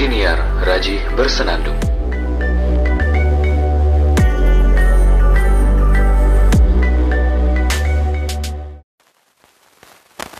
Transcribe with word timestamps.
Siniar 0.00 0.40
Raji 0.64 0.96
Bersenandung. 1.12 1.76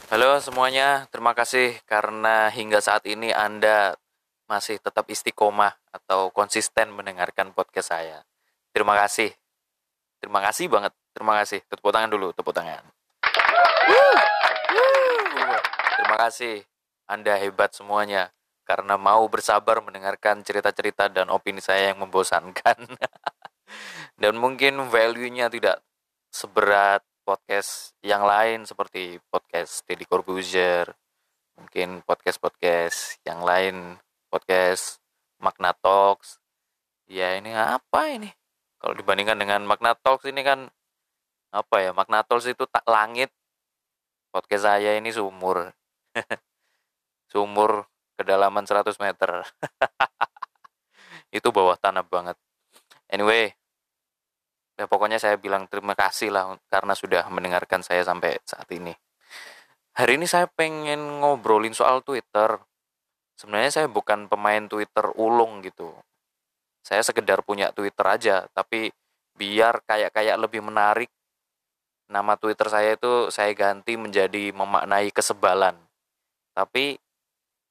Halo 0.09 0.41
semuanya, 0.41 1.04
terima 1.12 1.37
kasih 1.37 1.77
karena 1.85 2.49
hingga 2.49 2.81
saat 2.81 3.04
ini 3.04 3.37
Anda 3.37 4.01
masih 4.49 4.81
tetap 4.81 5.04
istiqomah 5.13 5.77
atau 5.92 6.33
konsisten 6.33 6.97
mendengarkan 6.97 7.53
podcast 7.53 7.92
saya. 7.92 8.24
Terima 8.72 8.97
kasih. 8.97 9.29
Terima 10.24 10.40
kasih 10.40 10.72
banget. 10.72 10.97
Terima 11.13 11.37
kasih. 11.37 11.61
Tepuk 11.69 11.92
tangan 11.92 12.08
dulu, 12.08 12.33
tepuk 12.33 12.56
tangan. 12.56 12.81
Terima 16.01 16.16
kasih. 16.16 16.65
Anda 17.05 17.37
hebat 17.37 17.77
semuanya 17.77 18.33
karena 18.70 18.95
mau 18.95 19.27
bersabar 19.27 19.83
mendengarkan 19.83 20.47
cerita-cerita 20.47 21.11
dan 21.11 21.27
opini 21.34 21.59
saya 21.59 21.91
yang 21.91 22.06
membosankan. 22.06 22.78
dan 24.23 24.38
mungkin 24.38 24.78
value-nya 24.87 25.51
tidak 25.51 25.83
seberat 26.30 27.02
podcast 27.27 27.98
yang 28.06 28.23
lain 28.23 28.62
seperti 28.62 29.19
podcast 29.27 29.83
Deddy 29.91 30.06
Corbuzier, 30.06 30.87
mungkin 31.59 32.06
podcast-podcast 32.06 33.19
yang 33.27 33.42
lain, 33.42 33.98
podcast 34.30 35.02
Magna 35.42 35.75
Talks. 35.75 36.39
Ya 37.11 37.34
ini 37.42 37.50
apa 37.50 38.06
ini? 38.06 38.30
Kalau 38.78 38.95
dibandingkan 38.95 39.34
dengan 39.34 39.66
Magna 39.66 39.98
Talks 39.98 40.30
ini 40.30 40.47
kan 40.47 40.70
apa 41.50 41.77
ya? 41.83 41.91
Magna 41.91 42.23
Talks 42.23 42.47
itu 42.47 42.70
tak 42.70 42.87
langit. 42.87 43.34
Podcast 44.30 44.62
saya 44.62 44.95
ini 44.95 45.11
sumur. 45.11 45.75
sumur 47.34 47.83
kedalaman 48.20 48.69
100 48.69 48.92
meter. 49.01 49.41
itu 51.36 51.48
bawah 51.48 51.81
tanah 51.81 52.05
banget. 52.05 52.36
Anyway, 53.08 53.56
ya 54.77 54.84
pokoknya 54.84 55.17
saya 55.17 55.41
bilang 55.41 55.64
terima 55.72 55.97
kasih 55.97 56.28
lah 56.28 56.56
karena 56.69 56.92
sudah 56.92 57.25
mendengarkan 57.33 57.81
saya 57.81 58.05
sampai 58.05 58.36
saat 58.44 58.69
ini. 58.72 58.92
Hari 59.97 60.20
ini 60.20 60.28
saya 60.28 60.47
pengen 60.47 61.20
ngobrolin 61.25 61.75
soal 61.75 62.05
Twitter. 62.05 62.61
Sebenarnya 63.34 63.72
saya 63.72 63.86
bukan 63.89 64.28
pemain 64.28 64.69
Twitter 64.69 65.11
ulung 65.16 65.64
gitu. 65.64 65.97
Saya 66.84 67.00
sekedar 67.00 67.41
punya 67.44 67.72
Twitter 67.72 68.05
aja, 68.05 68.37
tapi 68.53 68.92
biar 69.37 69.81
kayak-kayak 69.89 70.37
lebih 70.37 70.61
menarik 70.61 71.09
nama 72.11 72.34
Twitter 72.34 72.66
saya 72.66 72.98
itu 72.98 73.31
saya 73.31 73.55
ganti 73.55 73.94
menjadi 73.94 74.50
memaknai 74.50 75.14
kesebalan. 75.14 75.78
Tapi 76.53 76.98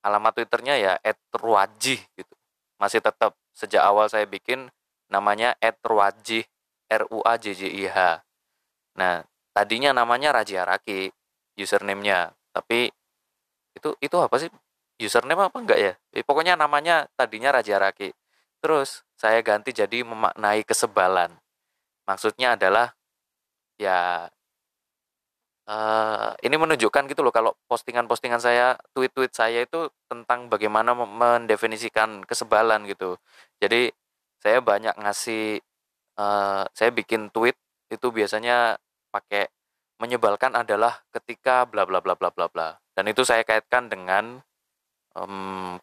alamat 0.06 0.40
Twitternya 0.40 0.76
ya 0.80 0.94
@ruajih 1.36 2.00
gitu. 2.16 2.34
Masih 2.80 3.04
tetap 3.04 3.36
sejak 3.52 3.84
awal 3.84 4.08
saya 4.08 4.24
bikin 4.24 4.72
namanya 5.12 5.58
@ruajih 5.84 6.48
R 6.90 7.04
U 7.14 7.22
A 7.26 7.38
J 7.38 7.54
J 7.54 7.62
I 7.70 7.86
H. 7.90 8.26
Nah, 8.98 9.24
tadinya 9.54 9.94
namanya 9.94 10.34
Raji 10.36 10.60
Araki 10.60 11.14
username-nya, 11.60 12.32
tapi 12.56 12.90
itu 13.76 13.90
itu 14.00 14.18
apa 14.18 14.36
sih? 14.40 14.50
Username 15.00 15.48
apa 15.48 15.58
enggak 15.60 15.80
ya? 15.80 15.94
Eh, 16.12 16.24
pokoknya 16.24 16.60
namanya 16.60 17.08
tadinya 17.16 17.56
Raji 17.56 17.72
Araki. 17.72 18.10
Terus 18.60 19.08
saya 19.16 19.40
ganti 19.40 19.72
jadi 19.72 20.04
memaknai 20.04 20.68
kesebalan. 20.68 21.32
Maksudnya 22.04 22.60
adalah 22.60 22.92
ya 23.80 24.28
uh, 25.70 26.34
ini 26.42 26.56
menunjukkan 26.58 27.06
gitu 27.14 27.22
loh 27.22 27.30
kalau 27.30 27.54
postingan-postingan 27.70 28.42
saya, 28.42 28.74
tweet-tweet 28.98 29.32
saya 29.32 29.64
itu 29.64 29.94
tentang 30.10 30.50
bagaimana 30.50 30.98
mendefinisikan 30.98 32.26
kesebalan 32.26 32.90
gitu. 32.90 33.22
Jadi 33.62 33.94
saya 34.42 34.60
banyak 34.66 34.98
ngasih, 34.98 35.62
uh, 36.18 36.66
saya 36.74 36.90
bikin 36.90 37.30
tweet 37.30 37.56
itu 37.94 38.10
biasanya 38.10 38.82
pakai 39.14 39.50
menyebalkan 40.02 40.56
adalah 40.56 41.04
ketika 41.14 41.68
bla 41.70 41.86
bla 41.86 42.02
bla 42.02 42.18
bla 42.18 42.34
bla 42.34 42.48
bla. 42.50 42.68
Dan 42.98 43.12
itu 43.12 43.22
saya 43.24 43.46
kaitkan 43.46 43.88
dengan 43.92 44.42
um, 45.16 45.78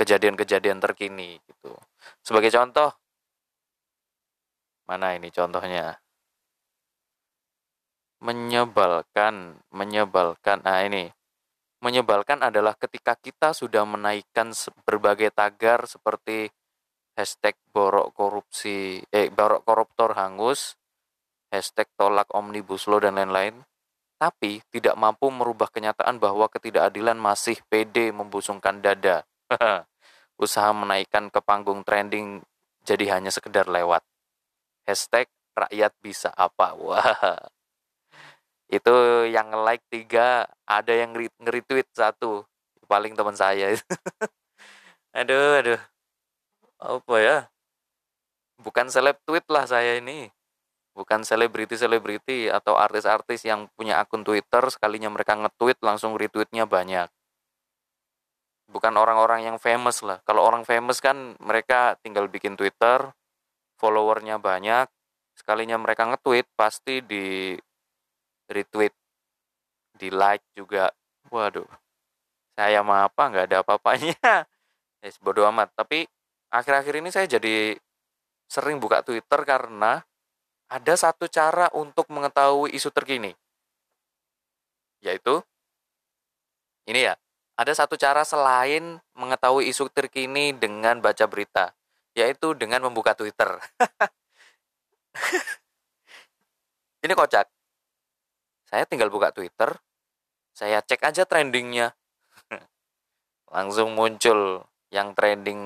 kejadian-kejadian 0.00 0.80
terkini 0.80 1.38
gitu. 1.44 1.76
Sebagai 2.24 2.50
contoh, 2.54 2.94
mana 4.88 5.14
ini 5.14 5.28
contohnya? 5.30 5.98
Menyebalkan, 8.20 9.60
menyebalkan. 9.72 10.60
Nah, 10.64 10.84
ini 10.84 11.08
menyebalkan 11.80 12.44
adalah 12.44 12.76
ketika 12.76 13.16
kita 13.16 13.56
sudah 13.56 13.88
menaikkan 13.88 14.52
berbagai 14.84 15.32
tagar 15.32 15.88
seperti 15.88 16.52
hashtag 17.16 17.56
borok 17.72 18.12
korupsi, 18.12 19.00
eh 19.08 19.32
borok 19.32 19.64
koruptor 19.64 20.12
hangus, 20.16 20.76
hashtag 21.48 21.88
tolak 21.96 22.28
omnibus 22.36 22.84
law 22.84 23.00
dan 23.00 23.16
lain-lain, 23.16 23.64
tapi 24.20 24.60
tidak 24.68 25.00
mampu 25.00 25.32
merubah 25.32 25.72
kenyataan 25.72 26.20
bahwa 26.20 26.46
ketidakadilan 26.52 27.16
masih 27.16 27.56
pede 27.72 28.12
membusungkan 28.12 28.84
dada. 28.84 29.24
Usaha 30.44 30.72
menaikkan 30.76 31.32
ke 31.32 31.40
panggung 31.40 31.84
trending 31.84 32.44
jadi 32.84 33.16
hanya 33.16 33.32
sekedar 33.32 33.68
lewat. 33.68 34.04
Hashtag 34.84 35.28
rakyat 35.56 35.92
bisa 36.00 36.28
apa? 36.36 36.76
Wah, 36.84 37.48
itu 38.70 38.94
yang 39.26 39.50
like 39.66 39.82
tiga 39.90 40.46
ada 40.62 40.94
yang 40.94 41.10
nge-retweet 41.12 41.90
satu 41.90 42.46
paling 42.86 43.18
teman 43.18 43.34
saya. 43.34 43.74
Aduh 45.18 45.58
aduh. 45.58 45.82
Apa 46.78 47.16
ya? 47.18 47.38
Bukan 48.62 48.86
seleb 48.86 49.18
tweet 49.26 49.42
lah 49.50 49.66
saya 49.66 49.98
ini. 49.98 50.30
Bukan 50.94 51.26
selebriti 51.26 51.74
selebriti 51.74 52.46
atau 52.46 52.78
artis-artis 52.78 53.42
yang 53.42 53.66
punya 53.74 53.98
akun 53.98 54.22
Twitter 54.22 54.62
sekalinya 54.70 55.10
mereka 55.10 55.34
nge-tweet 55.34 55.82
langsung 55.82 56.14
retweetnya 56.14 56.70
banyak. 56.70 57.10
Bukan 58.70 58.94
orang-orang 58.94 59.50
yang 59.50 59.58
famous 59.58 59.98
lah. 60.06 60.22
Kalau 60.22 60.46
orang 60.46 60.62
famous 60.62 61.02
kan 61.02 61.34
mereka 61.42 61.98
tinggal 62.06 62.30
bikin 62.30 62.54
Twitter 62.54 63.10
followernya 63.82 64.38
banyak 64.38 64.86
sekalinya 65.34 65.80
mereka 65.80 66.04
nge-tweet 66.04 66.46
pasti 66.52 67.00
di 67.00 67.56
retweet 68.50 68.92
di 69.96 70.10
like 70.10 70.44
juga. 70.58 70.90
Waduh 71.30 71.70
saya 72.60 72.84
mah 72.84 73.08
apa 73.08 73.22
nggak 73.32 73.44
ada 73.48 73.58
apa-apanya. 73.64 74.16
Yes, 75.00 75.16
bodo 75.16 75.48
amat. 75.48 75.72
Tapi 75.72 76.04
akhir-akhir 76.52 77.00
ini 77.00 77.08
saya 77.08 77.24
jadi 77.24 77.72
sering 78.52 78.76
buka 78.76 79.00
Twitter 79.00 79.48
karena 79.48 80.04
ada 80.68 80.92
satu 80.92 81.24
cara 81.24 81.72
untuk 81.72 82.04
mengetahui 82.12 82.68
isu 82.76 82.92
terkini. 82.92 83.32
Yaitu 85.00 85.40
ini 86.84 87.08
ya 87.08 87.16
ada 87.56 87.72
satu 87.72 87.96
cara 87.96 88.28
selain 88.28 89.00
mengetahui 89.16 89.72
isu 89.72 89.88
terkini 89.88 90.52
dengan 90.52 91.00
baca 91.00 91.24
berita 91.24 91.72
yaitu 92.12 92.52
dengan 92.52 92.84
membuka 92.84 93.16
Twitter. 93.16 93.56
Ini 97.00 97.16
kocak 97.16 97.48
saya 98.70 98.86
tinggal 98.86 99.10
buka 99.10 99.34
Twitter, 99.34 99.74
saya 100.54 100.78
cek 100.78 101.02
aja 101.02 101.26
trendingnya. 101.26 101.90
Langsung 103.54 103.98
muncul 103.98 104.62
yang 104.94 105.10
trending 105.18 105.58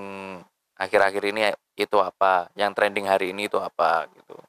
akhir-akhir 0.81 1.23
ini 1.29 1.53
itu 1.77 1.99
apa, 2.01 2.49
yang 2.57 2.73
trending 2.73 3.05
hari 3.05 3.37
ini 3.37 3.45
itu 3.47 3.61
apa 3.61 4.09
gitu. 4.17 4.41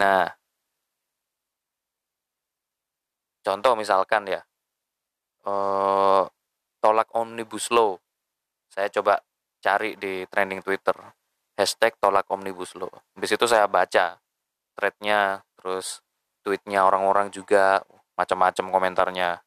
Nah, 0.00 0.24
contoh 3.44 3.72
misalkan 3.76 4.24
ya, 4.24 4.40
eh, 5.44 6.22
tolak 6.80 7.08
omnibus 7.12 7.68
law. 7.68 8.00
Saya 8.72 8.88
coba 8.92 9.20
cari 9.60 9.96
di 10.00 10.24
trending 10.28 10.64
Twitter, 10.64 10.96
hashtag 11.60 11.96
tolak 12.00 12.24
omnibus 12.32 12.72
law. 12.76 12.92
Habis 13.16 13.36
itu 13.36 13.44
saya 13.48 13.66
baca 13.68 14.20
threadnya, 14.76 15.42
terus 15.58 16.05
tweetnya 16.46 16.86
orang-orang 16.86 17.34
juga 17.34 17.82
macam-macam 18.14 18.70
komentarnya. 18.70 19.42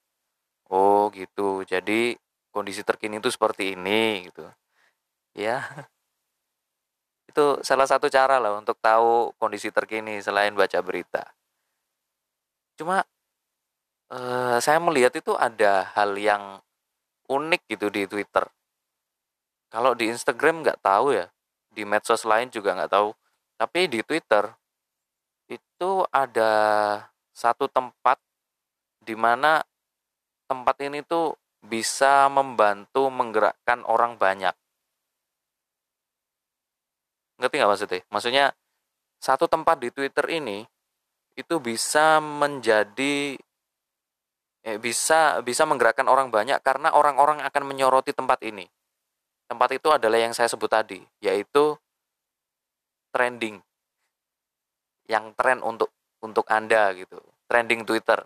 Oh 0.68 1.08
gitu. 1.16 1.64
Jadi 1.64 2.20
kondisi 2.52 2.84
terkini 2.84 3.24
itu 3.24 3.32
seperti 3.32 3.80
ini 3.80 4.28
gitu. 4.28 4.44
Ya. 5.32 5.64
Itu 7.32 7.62
salah 7.64 7.86
satu 7.88 8.12
cara 8.12 8.42
lah 8.42 8.58
untuk 8.58 8.76
tahu 8.82 9.32
kondisi 9.38 9.70
terkini 9.72 10.20
selain 10.20 10.52
baca 10.58 10.82
berita. 10.84 11.24
Cuma 12.76 13.06
eh, 14.12 14.58
saya 14.60 14.82
melihat 14.82 15.14
itu 15.14 15.38
ada 15.38 15.94
hal 15.94 16.18
yang 16.18 16.58
unik 17.30 17.62
gitu 17.70 17.94
di 17.94 18.10
Twitter. 18.10 18.50
Kalau 19.70 19.94
di 19.94 20.10
Instagram 20.10 20.66
nggak 20.66 20.82
tahu 20.82 21.14
ya 21.14 21.30
di 21.70 21.86
medsos 21.86 22.26
lain 22.26 22.50
juga 22.50 22.74
nggak 22.74 22.92
tahu. 22.92 23.14
Tapi 23.62 23.86
di 23.88 24.02
Twitter 24.02 24.50
itu 25.50 25.92
ada 26.14 26.54
satu 27.34 27.66
tempat 27.66 28.22
di 29.02 29.18
mana 29.18 29.66
tempat 30.46 30.78
ini 30.86 31.02
tuh 31.02 31.34
bisa 31.66 32.30
membantu 32.30 33.10
menggerakkan 33.10 33.84
orang 33.84 34.16
banyak. 34.16 34.54
ngerti 37.40 37.56
nggak 37.56 37.72
maksudnya? 37.72 38.00
Maksudnya 38.12 38.46
satu 39.24 39.48
tempat 39.48 39.80
di 39.80 39.90
Twitter 39.96 40.28
ini 40.28 40.68
itu 41.40 41.56
bisa 41.64 42.20
menjadi 42.20 43.40
eh, 44.68 44.78
bisa 44.80 45.40
bisa 45.40 45.64
menggerakkan 45.64 46.12
orang 46.12 46.28
banyak 46.36 46.60
karena 46.60 46.92
orang-orang 46.92 47.40
akan 47.48 47.64
menyoroti 47.64 48.12
tempat 48.12 48.44
ini. 48.44 48.68
Tempat 49.48 49.80
itu 49.80 49.88
adalah 49.88 50.20
yang 50.20 50.36
saya 50.36 50.52
sebut 50.52 50.68
tadi 50.68 51.00
yaitu 51.24 51.80
trending 53.16 53.64
yang 55.10 55.34
tren 55.34 55.60
untuk 55.66 55.90
untuk 56.22 56.46
anda 56.54 56.94
gitu 56.94 57.18
trending 57.50 57.84
Twitter 57.84 58.22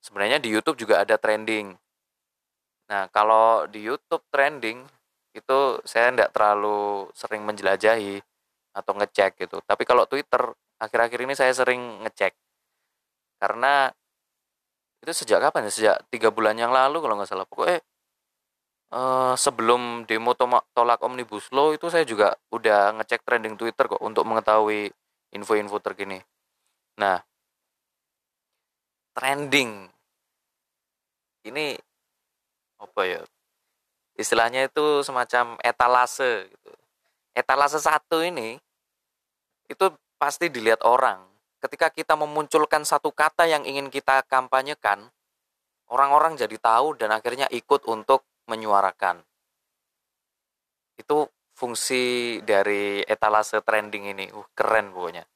sebenarnya 0.00 0.38
di 0.38 0.54
YouTube 0.54 0.78
juga 0.78 1.02
ada 1.02 1.18
trending 1.18 1.74
nah 2.88 3.10
kalau 3.12 3.68
di 3.68 3.84
YouTube 3.84 4.24
trending 4.32 4.86
itu 5.36 5.58
saya 5.84 6.10
tidak 6.10 6.30
terlalu 6.32 7.06
sering 7.12 7.44
menjelajahi 7.46 8.20
atau 8.74 8.92
ngecek 8.94 9.38
gitu. 9.42 9.58
Tapi 9.64 9.82
kalau 9.82 10.04
Twitter 10.06 10.54
akhir-akhir 10.78 11.18
ini 11.26 11.34
saya 11.34 11.50
sering 11.54 12.06
ngecek 12.06 12.34
karena 13.42 13.90
itu 15.02 15.12
sejak 15.14 15.38
kapan 15.42 15.70
ya? 15.70 15.72
Sejak 15.72 15.96
tiga 16.10 16.28
bulan 16.34 16.58
yang 16.58 16.74
lalu 16.74 16.98
kalau 17.02 17.14
nggak 17.18 17.30
salah. 17.30 17.46
Pokoknya 17.46 17.78
eh, 18.94 19.34
sebelum 19.38 20.06
demo 20.06 20.34
tolak 20.74 21.00
omnibus 21.02 21.50
law 21.54 21.74
itu 21.74 21.86
saya 21.90 22.02
juga 22.06 22.34
udah 22.54 22.98
ngecek 22.98 23.22
trending 23.26 23.54
Twitter 23.58 23.86
kok 23.86 24.02
untuk 24.02 24.26
mengetahui 24.26 24.90
info-info 25.32 25.78
terkini. 25.82 26.20
Nah, 26.98 27.20
trending 29.14 29.90
ini 31.48 31.74
apa 32.78 33.02
ya 33.02 33.22
istilahnya 34.18 34.66
itu 34.66 35.02
semacam 35.06 35.58
etalase 35.62 36.50
gitu. 36.50 36.72
Etalase 37.34 37.78
satu 37.78 38.22
ini 38.22 38.58
itu 39.70 39.86
pasti 40.18 40.50
dilihat 40.50 40.82
orang. 40.82 41.22
Ketika 41.58 41.90
kita 41.90 42.14
memunculkan 42.14 42.82
satu 42.82 43.10
kata 43.14 43.46
yang 43.46 43.62
ingin 43.66 43.90
kita 43.90 44.22
kampanyekan, 44.26 45.10
orang-orang 45.90 46.34
jadi 46.38 46.54
tahu 46.58 46.98
dan 46.98 47.14
akhirnya 47.14 47.46
ikut 47.50 47.86
untuk 47.86 48.26
menyuarakan. 48.50 49.22
Itu 50.98 51.30
fungsi 51.58 52.38
dari 52.46 53.02
etalase 53.02 53.58
trending 53.66 54.14
ini. 54.14 54.30
Uh, 54.30 54.46
keren 54.54 54.94
pokoknya. 54.94 55.26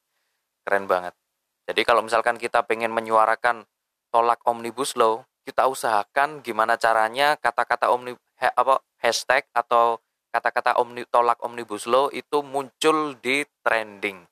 Keren 0.62 0.86
banget. 0.86 1.18
Jadi 1.66 1.82
kalau 1.82 2.06
misalkan 2.06 2.38
kita 2.38 2.62
pengen 2.62 2.94
menyuarakan 2.94 3.66
tolak 4.14 4.38
omnibus 4.46 4.94
law, 4.94 5.26
kita 5.42 5.66
usahakan 5.66 6.38
gimana 6.46 6.78
caranya 6.78 7.34
kata-kata 7.34 7.90
omnibus 7.90 8.22
he, 8.38 8.46
apa 8.46 8.78
hashtag 8.98 9.46
atau 9.54 9.98
kata-kata 10.34 10.80
omni, 10.80 11.06
tolak 11.06 11.38
omnibus 11.46 11.84
law 11.86 12.10
itu 12.10 12.42
muncul 12.42 13.14
di 13.20 13.46
trending. 13.62 14.24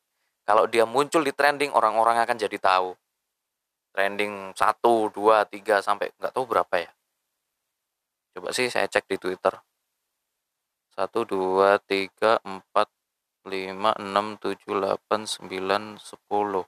Kalau 0.49 0.67
dia 0.67 0.83
muncul 0.83 1.23
di 1.23 1.31
trending, 1.31 1.71
orang-orang 1.71 2.19
akan 2.19 2.35
jadi 2.41 2.59
tahu. 2.59 2.97
Trending 3.95 4.57
1, 4.57 5.11
2, 5.13 5.47
3, 5.47 5.79
sampai 5.85 6.11
nggak 6.19 6.33
tahu 6.33 6.45
berapa 6.49 6.75
ya. 6.81 6.91
Coba 8.35 8.51
sih 8.51 8.67
saya 8.73 8.89
cek 8.91 9.07
di 9.07 9.19
Twitter. 9.21 9.55
1, 10.97 11.25
2, 11.27 11.79
3, 11.89 12.41
4, 12.43 12.89
5, 13.45 13.95
6, 13.99 14.39
7, 14.43 14.81
8, 14.83 15.39
9, 15.43 15.99
10. 15.99 16.67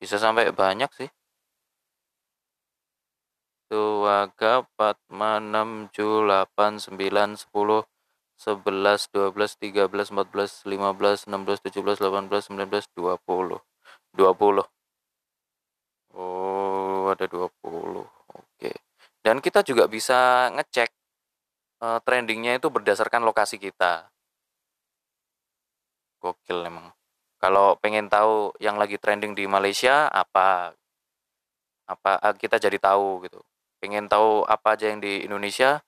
Bisa 0.00 0.16
sampai 0.16 0.48
banyak 0.52 0.90
sih. 0.98 1.10
Tuaga 3.68 4.66
4, 4.78 4.96
6, 5.08 5.92
7, 5.92 6.24
8, 6.26 6.88
9, 6.90 7.36
10, 7.52 7.84
11, 8.40 9.12
12, 9.12 9.56
13, 9.60 10.10
14, 10.10 10.64
15, 10.64 11.26
16, 11.28 11.60
17, 11.60 12.00
18, 12.00 12.48
19, 12.48 12.88
20. 12.96 13.60
20. 14.16 14.64
Oh, 16.14 17.10
ada 17.12 17.26
20. 17.26 17.89
Dan 19.30 19.38
kita 19.38 19.62
juga 19.62 19.86
bisa 19.86 20.50
ngecek 20.58 20.90
uh, 21.86 22.02
trendingnya 22.02 22.58
itu 22.58 22.66
berdasarkan 22.66 23.22
lokasi 23.22 23.62
kita. 23.62 24.10
Gokil 26.18 26.66
emang. 26.66 26.90
Kalau 27.38 27.78
pengen 27.78 28.10
tahu 28.10 28.50
yang 28.58 28.74
lagi 28.74 28.98
trending 28.98 29.38
di 29.38 29.46
Malaysia 29.46 30.10
apa 30.10 30.74
apa 31.90 32.34
kita 32.38 32.62
jadi 32.62 32.78
tahu 32.78 33.26
gitu 33.26 33.42
pengen 33.82 34.06
tahu 34.06 34.46
apa 34.46 34.78
aja 34.78 34.94
yang 34.94 35.02
di 35.02 35.26
Indonesia 35.26 35.82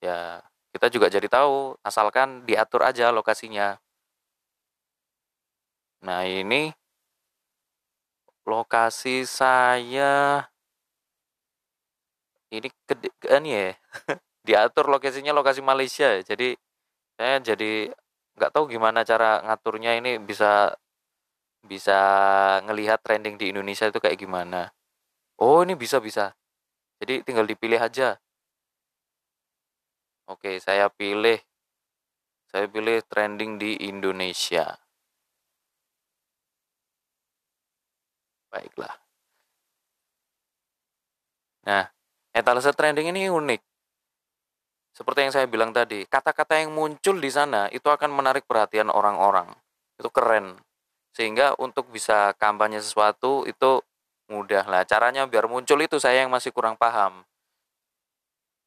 ya 0.00 0.40
kita 0.72 0.88
juga 0.88 1.12
jadi 1.12 1.28
tahu 1.28 1.76
asalkan 1.84 2.48
diatur 2.48 2.80
aja 2.80 3.12
lokasinya 3.12 3.76
nah 6.00 6.24
ini 6.24 6.72
lokasi 8.48 9.28
saya 9.28 10.48
ini 12.52 12.68
kan 13.22 13.42
ya 13.46 13.72
diatur 14.48 14.86
lokasinya 14.92 15.32
lokasi 15.32 15.60
Malaysia 15.64 16.20
jadi 16.24 16.56
saya 17.16 17.36
jadi 17.40 17.90
nggak 18.38 18.50
tahu 18.54 18.66
gimana 18.72 19.06
cara 19.06 19.40
ngaturnya 19.46 19.96
ini 20.00 20.18
bisa 20.20 20.74
bisa 21.64 21.98
ngelihat 22.68 23.00
trending 23.00 23.40
di 23.40 23.52
Indonesia 23.52 23.88
itu 23.88 23.98
kayak 24.02 24.20
gimana 24.20 24.68
oh 25.40 25.64
ini 25.64 25.74
bisa 25.78 25.98
bisa 26.02 26.34
jadi 27.02 27.20
tinggal 27.26 27.44
dipilih 27.44 27.80
aja. 27.82 28.16
Oke, 30.24 30.56
saya 30.56 30.88
pilih 30.88 31.36
saya 32.48 32.66
pilih 32.70 33.02
trending 33.10 33.60
di 33.60 33.76
Indonesia. 33.90 34.78
Baiklah. 38.52 38.94
Nah, 41.66 41.88
etalase 42.34 42.74
trending 42.74 43.14
ini 43.14 43.30
unik. 43.30 43.62
Seperti 44.94 45.26
yang 45.26 45.32
saya 45.34 45.46
bilang 45.50 45.74
tadi, 45.74 46.06
kata-kata 46.06 46.60
yang 46.62 46.70
muncul 46.70 47.18
di 47.18 47.30
sana 47.30 47.66
itu 47.70 47.86
akan 47.90 48.14
menarik 48.14 48.46
perhatian 48.46 48.90
orang-orang. 48.90 49.50
Itu 49.98 50.10
keren. 50.10 50.58
Sehingga 51.14 51.54
untuk 51.58 51.90
bisa 51.90 52.34
kampanye 52.38 52.82
sesuatu 52.82 53.46
itu 53.46 53.82
mudah 54.28 54.64
lah 54.64 54.82
caranya 54.88 55.28
biar 55.28 55.44
muncul 55.44 55.76
itu 55.84 56.00
saya 56.00 56.24
yang 56.24 56.32
masih 56.32 56.48
kurang 56.48 56.80
paham 56.80 57.20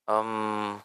um, 0.06 0.78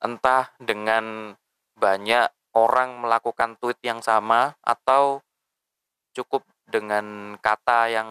entah 0.00 0.50
dengan 0.62 1.36
banyak 1.76 2.30
orang 2.56 3.02
melakukan 3.02 3.58
tweet 3.60 3.76
yang 3.84 4.00
sama 4.00 4.56
atau 4.64 5.20
cukup 6.16 6.46
dengan 6.66 7.36
kata 7.42 7.92
yang 7.92 8.10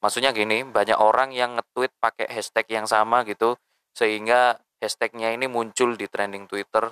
maksudnya 0.00 0.32
gini 0.32 0.64
banyak 0.64 0.96
orang 0.96 1.32
yang 1.32 1.56
nge-tweet 1.60 1.92
pakai 2.00 2.26
hashtag 2.28 2.66
yang 2.72 2.88
sama 2.88 3.24
gitu 3.24 3.56
sehingga 3.96 4.60
hashtagnya 4.80 5.32
ini 5.36 5.46
muncul 5.46 5.96
di 5.96 6.08
trending 6.08 6.48
Twitter 6.48 6.88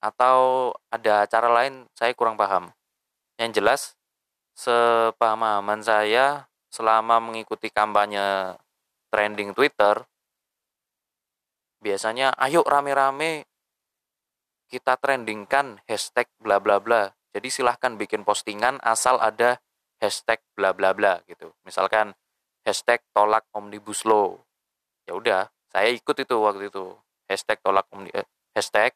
atau 0.00 0.72
ada 0.92 1.24
cara 1.28 1.48
lain 1.48 1.88
saya 1.96 2.12
kurang 2.12 2.36
paham 2.36 2.72
yang 3.40 3.52
jelas 3.52 3.96
sepemahaman 4.54 5.82
saya 5.82 6.46
selama 6.70 7.22
mengikuti 7.22 7.70
kampanye 7.70 8.58
trending 9.14 9.54
Twitter, 9.54 10.02
biasanya 11.78 12.34
ayo 12.34 12.66
rame-rame 12.66 13.46
kita 14.66 14.98
trendingkan 14.98 15.78
hashtag 15.86 16.26
bla 16.42 16.58
bla 16.58 16.82
bla. 16.82 17.14
Jadi 17.30 17.50
silahkan 17.50 17.94
bikin 17.94 18.26
postingan 18.26 18.82
asal 18.82 19.22
ada 19.22 19.62
hashtag 20.04 20.40
bla 20.52 20.76
bla 20.76 20.92
bla 20.92 21.24
gitu. 21.24 21.48
Misalkan 21.64 22.12
hashtag 22.68 23.00
tolak 23.16 23.48
omnibus 23.56 24.04
law. 24.04 24.36
Ya 25.08 25.16
udah, 25.16 25.42
saya 25.72 25.88
ikut 25.88 26.16
itu 26.20 26.36
waktu 26.36 26.68
itu. 26.68 26.92
Hashtag 27.24 27.56
tolak 27.64 27.88
omni, 27.88 28.12
eh, 28.12 28.28
hashtag 28.52 28.92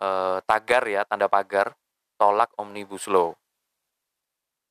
eh, 0.00 0.38
tagar 0.48 0.88
ya, 0.88 1.04
tanda 1.04 1.28
pagar 1.28 1.76
tolak 2.16 2.48
omnibus 2.56 3.04
law. 3.12 3.36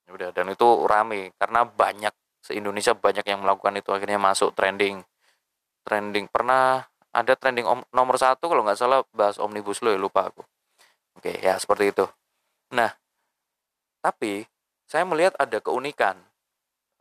Ya 0.09 0.17
udah, 0.17 0.29
dan 0.33 0.49
itu 0.49 0.65
rame 0.89 1.35
karena 1.37 1.61
banyak 1.67 2.13
se-Indonesia 2.47 2.95
banyak 2.95 3.27
yang 3.27 3.43
melakukan 3.43 3.75
itu 3.75 3.91
akhirnya 3.91 4.15
masuk 4.15 4.55
trending 4.55 5.03
trending 5.83 6.31
pernah 6.31 6.87
ada 7.11 7.33
trending 7.35 7.67
om, 7.67 7.83
nomor 7.91 8.15
satu 8.15 8.47
kalau 8.47 8.63
nggak 8.63 8.79
salah 8.79 9.03
bahas 9.11 9.35
omnibus 9.35 9.83
law 9.83 9.91
ya 9.91 9.99
lupa 9.99 10.31
aku 10.31 10.43
oke 11.19 11.31
ya 11.43 11.59
seperti 11.59 11.91
itu 11.91 12.07
nah 12.71 12.95
tapi 13.99 14.47
saya 14.87 15.03
melihat 15.03 15.35
ada 15.35 15.59
keunikan. 15.59 16.15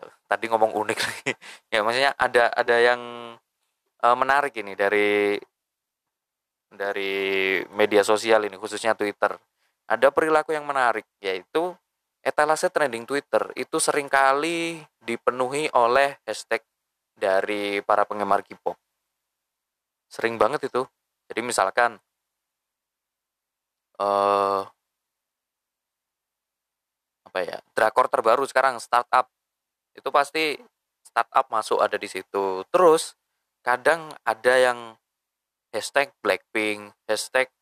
Eh, 0.03 0.13
tadi 0.27 0.51
ngomong 0.51 0.75
unik 0.75 0.99
lagi. 1.07 1.33
Ya 1.71 1.81
maksudnya 1.87 2.13
ada 2.19 2.51
ada 2.53 2.77
yang 2.77 3.01
uh, 4.03 4.17
menarik 4.19 4.53
ini 4.59 4.75
dari 4.75 5.39
dari 6.67 7.63
media 7.73 8.03
sosial 8.03 8.45
ini 8.45 8.59
khususnya 8.59 8.99
Twitter. 8.99 9.39
Ada 9.87 10.11
perilaku 10.11 10.51
yang 10.51 10.67
menarik 10.67 11.07
yaitu 11.23 11.73
etalase 12.27 12.67
trending 12.75 13.07
Twitter. 13.07 13.55
Itu 13.55 13.79
sering 13.79 14.11
kali 14.11 14.83
dipenuhi 14.99 15.71
oleh 15.71 16.19
hashtag 16.27 16.67
dari 17.15 17.81
para 17.87 18.03
penggemar 18.03 18.43
K-pop. 18.43 18.75
Sering 20.11 20.35
banget 20.37 20.67
itu. 20.67 20.83
Jadi 21.31 21.41
misalkan 21.43 22.03
eh 23.97 24.76
apa 27.37 27.45
ya 27.45 27.61
drakor 27.77 28.09
terbaru 28.09 28.49
sekarang 28.49 28.81
startup 28.81 29.29
itu 29.93 30.09
pasti 30.09 30.57
startup 31.05 31.53
masuk 31.53 31.85
ada 31.85 32.01
di 32.01 32.09
situ. 32.09 32.65
Terus 32.73 33.13
kadang 33.61 34.09
ada 34.25 34.55
yang 34.57 34.97
hashtag 35.69 36.17
Blackpink, 36.25 36.97
hashtag 37.05 37.53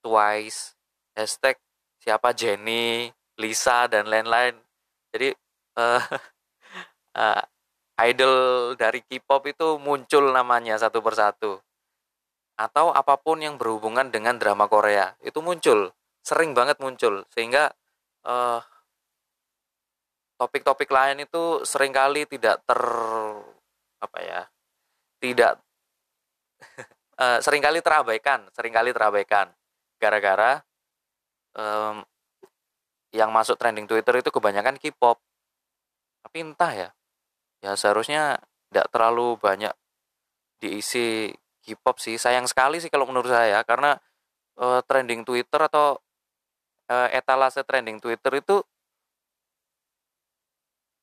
Twice, 0.00 0.72
hashtag 1.12 1.60
siapa 2.00 2.32
Jenny, 2.32 3.12
Lisa 3.36 3.84
dan 3.92 4.08
lain-lain. 4.08 4.56
Jadi 5.12 5.36
uh, 5.76 6.00
uh, 7.20 7.44
idol 8.08 8.36
dari 8.80 9.04
K-pop 9.04 9.52
itu 9.52 9.76
muncul 9.76 10.32
namanya 10.32 10.80
satu 10.80 11.04
persatu. 11.04 11.60
Atau 12.56 12.96
apa 12.96 13.20
pun 13.20 13.44
yang 13.44 13.60
berhubungan 13.60 14.08
dengan 14.08 14.40
drama 14.40 14.64
Korea 14.64 15.12
itu 15.20 15.44
muncul, 15.44 15.92
sering 16.24 16.56
banget 16.56 16.80
muncul 16.80 17.28
sehingga 17.36 17.76
uh, 18.24 18.64
topik-topik 20.40 20.88
lain 20.88 21.28
itu 21.28 21.60
sering 21.68 21.92
kali 21.92 22.24
tidak 22.24 22.64
ter 22.64 22.80
apa 24.00 24.18
ya 24.24 24.40
tidak 25.20 25.60
uh, 27.20 27.38
sering 27.44 27.60
kali 27.60 27.84
terabaikan 27.84 28.48
sering 28.56 28.72
kali 28.72 28.96
terabaikan. 28.96 29.52
Gara-gara 30.00 30.64
um, 31.52 32.00
yang 33.12 33.28
masuk 33.28 33.60
trending 33.60 33.84
Twitter 33.84 34.16
itu 34.24 34.32
kebanyakan 34.32 34.80
K-pop. 34.80 35.20
Tapi 36.24 36.38
entah 36.40 36.72
ya 36.72 36.88
ya 37.60 37.76
seharusnya 37.76 38.40
tidak 38.72 38.88
terlalu 38.88 39.36
banyak 39.36 39.76
diisi 40.56 41.28
K-pop 41.60 42.00
sih. 42.00 42.16
Sayang 42.16 42.48
sekali 42.48 42.80
sih 42.80 42.88
kalau 42.88 43.04
menurut 43.04 43.28
saya 43.28 43.60
karena 43.68 44.00
uh, 44.56 44.80
trending 44.88 45.28
Twitter 45.28 45.60
atau 45.68 46.00
uh, 46.88 47.08
etalase 47.12 47.60
trending 47.60 48.00
Twitter 48.00 48.40
itu 48.40 48.64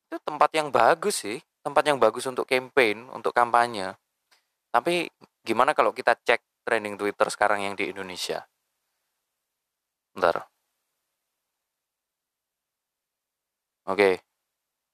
itu 0.08 0.16
tempat 0.24 0.50
yang 0.56 0.72
bagus 0.72 1.22
sih 1.22 1.38
tempat 1.60 1.84
yang 1.84 2.00
bagus 2.00 2.24
untuk 2.24 2.48
campaign 2.48 3.06
untuk 3.12 3.36
kampanye 3.36 3.92
tapi 4.72 5.12
gimana 5.44 5.76
kalau 5.76 5.92
kita 5.92 6.16
cek 6.16 6.64
trending 6.64 6.96
Twitter 6.96 7.28
sekarang 7.28 7.64
yang 7.64 7.74
di 7.76 7.92
Indonesia 7.92 8.44
Bentar. 10.18 10.50
Oke. 13.86 14.18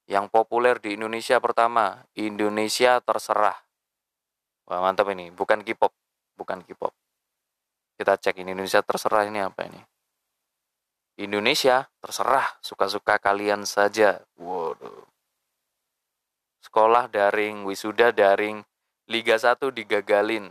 Yang 0.04 0.28
populer 0.28 0.76
di 0.85 1.00
Indonesia 1.00 1.40
pertama, 1.40 2.04
Indonesia 2.12 3.00
terserah. 3.00 3.56
Wah, 4.68 4.85
mantap 4.85 5.09
ini. 5.16 5.33
Bukan 5.33 5.64
K-pop. 5.64 5.97
Bukan 6.37 6.61
K-pop. 6.68 6.92
Kita 7.97 8.21
cek 8.21 8.44
ini 8.44 8.52
Indonesia 8.52 8.85
terserah 8.85 9.25
ini 9.25 9.40
apa 9.40 9.64
ini. 9.64 9.80
Indonesia 11.25 11.88
terserah 12.04 12.44
suka-suka 12.61 13.16
kalian 13.16 13.64
saja. 13.64 14.21
Waduh. 14.37 15.03
Sekolah 16.75 17.07
daring, 17.07 17.62
wisuda 17.62 18.11
daring, 18.11 18.66
Liga 19.07 19.38
1 19.38 19.62
digagalin. 19.71 20.50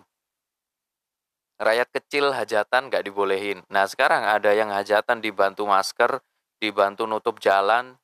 Rakyat 1.59 1.89
kecil 1.91 2.31
hajatan 2.31 2.87
gak 2.87 3.03
dibolehin. 3.03 3.59
Nah 3.67 3.83
sekarang 3.83 4.23
ada 4.23 4.55
yang 4.55 4.71
hajatan 4.71 5.19
dibantu 5.19 5.67
masker, 5.67 6.23
dibantu 6.63 7.11
nutup 7.11 7.43
jalan, 7.43 7.99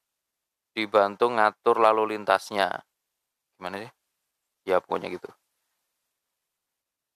dibantu 0.75 1.31
ngatur 1.31 1.79
lalu 1.79 2.19
lintasnya. 2.19 2.83
Gimana 3.55 3.87
sih? 3.87 3.91
Ya 4.67 4.83
pokoknya 4.83 5.15
gitu. 5.15 5.31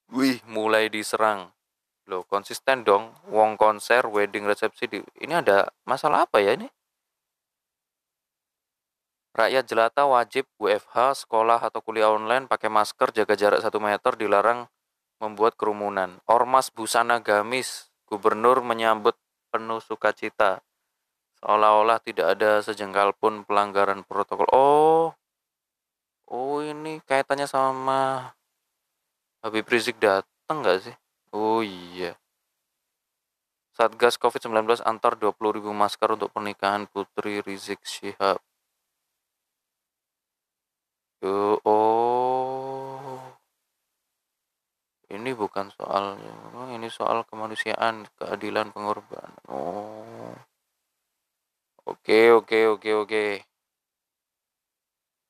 Wih, 0.07 0.39
mulai 0.47 0.87
diserang. 0.87 1.51
Loh, 2.07 2.23
konsisten 2.23 2.87
dong. 2.87 3.11
Wong 3.27 3.59
konser, 3.59 4.07
wedding, 4.07 4.47
resepsi. 4.47 4.87
Di... 4.87 5.03
Ini 5.19 5.43
ada 5.43 5.67
masalah 5.83 6.23
apa 6.31 6.39
ya 6.39 6.55
ini? 6.55 6.71
Rakyat 9.33 9.65
jelata 9.65 10.05
wajib 10.05 10.45
WFH, 10.61 11.25
sekolah 11.25 11.57
atau 11.57 11.81
kuliah 11.81 12.13
online, 12.13 12.45
pakai 12.45 12.69
masker, 12.69 13.09
jaga 13.09 13.33
jarak 13.33 13.65
1 13.65 13.81
meter, 13.81 14.13
dilarang 14.13 14.69
membuat 15.17 15.57
kerumunan. 15.57 16.21
Ormas 16.29 16.69
busana 16.69 17.17
gamis, 17.17 17.89
gubernur 18.05 18.61
menyambut 18.61 19.17
penuh 19.49 19.81
sukacita. 19.81 20.61
Seolah-olah 21.41 21.97
tidak 22.05 22.37
ada 22.37 22.61
sejengkal 22.61 23.17
pun 23.17 23.41
pelanggaran 23.41 24.05
protokol. 24.05 24.45
Oh, 24.53 25.17
oh 26.29 26.57
ini 26.61 27.01
kaitannya 27.01 27.49
sama 27.49 28.29
Habib 29.41 29.65
Rizik 29.65 29.97
datang 29.97 30.61
nggak 30.61 30.77
sih? 30.87 30.95
Oh 31.33 31.65
iya. 31.65 32.13
Satgas 33.73 34.21
COVID-19 34.21 34.85
antar 34.85 35.17
20.000 35.17 35.65
masker 35.73 36.09
untuk 36.13 36.29
pernikahan 36.29 36.85
Putri 36.85 37.41
Rizik 37.41 37.81
Syihab. 37.81 38.37
Oh. 41.23 43.19
Ini 45.07 45.31
bukan 45.37 45.71
soal 45.71 46.19
ini 46.75 46.89
soal 46.91 47.23
kemanusiaan, 47.29 48.03
keadilan, 48.19 48.75
pengorbanan. 48.75 49.31
Oh. 49.47 50.35
Oke, 51.87 52.31
oke, 52.31 52.59
oke, 52.75 52.89
oke. 53.07 53.25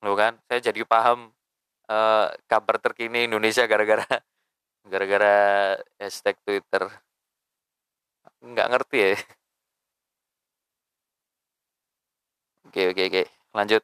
Lo 0.02 0.12
kan, 0.18 0.38
saya 0.50 0.60
jadi 0.70 0.82
paham 0.86 1.34
uh, 1.88 2.26
kabar 2.48 2.76
terkini 2.80 3.26
Indonesia 3.28 3.64
gara-gara 3.68 4.04
gara-gara 4.92 5.34
hashtag 6.00 6.36
Twitter 6.44 6.88
nggak 8.44 8.68
ngerti 8.68 8.98
ya 9.00 9.12
oke 12.68 12.82
oke 12.92 13.02
oke 13.08 13.22
lanjut 13.56 13.82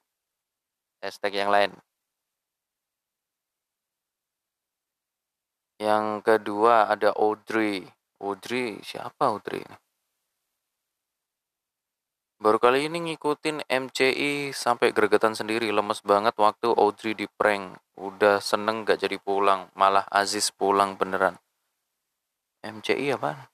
hashtag 1.01 1.33
yang 1.41 1.49
lain 1.49 1.73
yang 5.81 6.21
kedua 6.21 6.93
ada 6.93 7.17
Audrey 7.17 7.81
Audrey 8.21 8.77
siapa 8.85 9.33
Audrey 9.33 9.65
Baru 12.41 12.57
kali 12.57 12.89
ini 12.89 13.05
ngikutin 13.05 13.69
MCI 13.69 14.57
sampai 14.57 14.97
gregetan 14.97 15.37
sendiri, 15.37 15.69
lemes 15.69 16.01
banget 16.01 16.33
waktu 16.41 16.73
Audrey 16.73 17.13
di 17.13 17.29
prank. 17.29 17.77
Udah 18.01 18.41
seneng 18.41 18.89
gak 18.89 19.05
jadi 19.05 19.21
pulang, 19.21 19.69
malah 19.77 20.09
Aziz 20.09 20.49
pulang 20.49 20.97
beneran. 20.97 21.37
MCI 22.65 23.13
apa? 23.13 23.53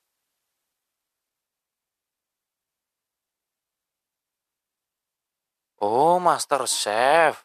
Oh, 5.83 6.23
Master 6.23 6.63
Chef. 6.71 7.43